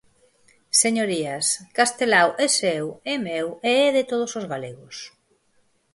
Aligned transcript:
Señorías, 0.81 1.45
Castelao 1.77 2.29
é 2.45 2.47
seu 2.61 2.85
e 3.11 3.13
meu 3.27 3.47
e 3.69 3.71
é 3.85 3.89
de 3.97 4.03
todos 4.11 4.31
os 4.39 4.45
galegos. 4.53 4.95